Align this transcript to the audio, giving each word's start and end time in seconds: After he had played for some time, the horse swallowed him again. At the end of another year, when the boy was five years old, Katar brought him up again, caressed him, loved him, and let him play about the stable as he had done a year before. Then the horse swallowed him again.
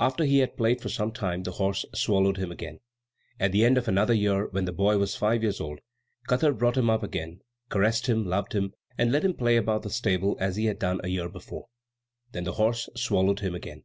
After 0.00 0.24
he 0.24 0.38
had 0.38 0.56
played 0.56 0.80
for 0.80 0.88
some 0.88 1.12
time, 1.12 1.42
the 1.42 1.50
horse 1.50 1.84
swallowed 1.94 2.38
him 2.38 2.50
again. 2.50 2.78
At 3.38 3.52
the 3.52 3.62
end 3.62 3.76
of 3.76 3.86
another 3.86 4.14
year, 4.14 4.46
when 4.48 4.64
the 4.64 4.72
boy 4.72 4.96
was 4.96 5.14
five 5.16 5.42
years 5.42 5.60
old, 5.60 5.80
Katar 6.28 6.56
brought 6.56 6.78
him 6.78 6.88
up 6.88 7.02
again, 7.02 7.42
caressed 7.68 8.06
him, 8.06 8.24
loved 8.24 8.54
him, 8.54 8.72
and 8.96 9.12
let 9.12 9.22
him 9.22 9.34
play 9.34 9.58
about 9.58 9.82
the 9.82 9.90
stable 9.90 10.38
as 10.40 10.56
he 10.56 10.64
had 10.64 10.78
done 10.78 11.02
a 11.04 11.08
year 11.08 11.28
before. 11.28 11.66
Then 12.32 12.44
the 12.44 12.52
horse 12.52 12.88
swallowed 12.94 13.40
him 13.40 13.54
again. 13.54 13.84